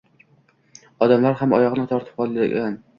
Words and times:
Odamlar 1.07 1.39
ham 1.45 1.55
oyog‘ini 1.61 1.87
tortib 1.95 2.21
qolgan. 2.27 2.85